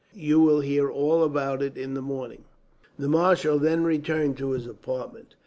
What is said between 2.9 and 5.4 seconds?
The marshal then returned to his apartment.